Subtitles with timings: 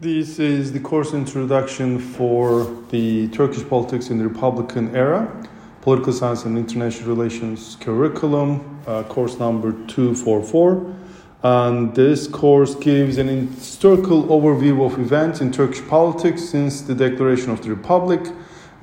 [0.00, 5.30] This is the course introduction for the Turkish politics in the Republican era,
[5.82, 10.96] political science and international relations curriculum, uh, course number 244.
[11.44, 17.52] And this course gives an historical overview of events in Turkish politics since the declaration
[17.52, 18.20] of the Republic,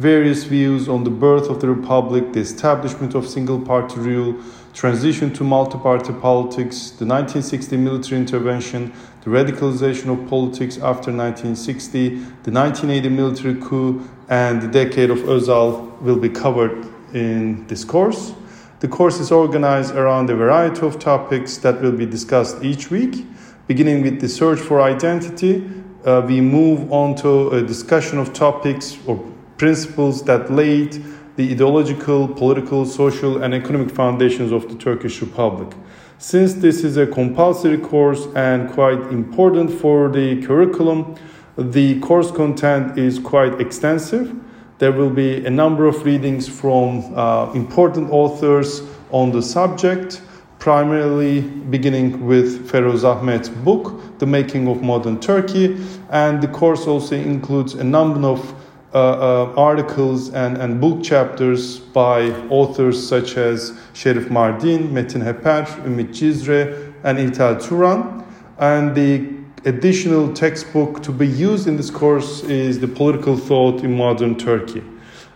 [0.02, 4.36] various views on the birth of the Republic, the establishment of single party rule,
[4.73, 8.91] transition to multi party politics, the 1960 military intervention,
[9.23, 12.09] the radicalization of politics after 1960,
[12.41, 18.33] the 1980 military coup, and the decade of Özal will be covered in this course.
[18.79, 23.27] The course is organized around a variety of topics that will be discussed each week.
[23.68, 25.69] Beginning with the search for identity,
[26.04, 29.24] uh, we move on to a discussion of topics or
[29.61, 30.92] principles that laid
[31.36, 35.72] the ideological, political, social, and economic foundations of the Turkish Republic.
[36.17, 41.16] Since this is a compulsory course and quite important for the curriculum,
[41.59, 44.36] the course content is quite extensive.
[44.80, 50.23] There will be a number of readings from uh, important authors on the subject,
[50.57, 55.78] primarily beginning with Feroz Ahmet's book, The Making of Modern Turkey,
[56.09, 58.55] and the course also includes a number of
[58.94, 65.66] uh, uh, articles and, and book chapters by authors such as Sherif Mardin, Metin Heper,
[65.86, 68.25] Ümit Cizre, and İlter Turan.
[68.59, 69.30] And the
[69.66, 74.84] additional textbook to be used in this course is The Political Thought in Modern Turkey.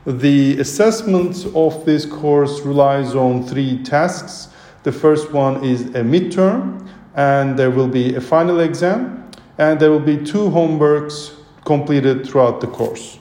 [0.06, 4.50] The assessment of this course relies on three tasks.
[4.84, 9.92] The first one is a midterm, and there will be a final exam, and there
[9.92, 11.34] will be two homeworks
[11.64, 13.18] completed throughout the course.